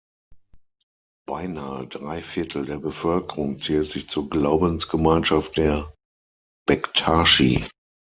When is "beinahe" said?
1.27-1.85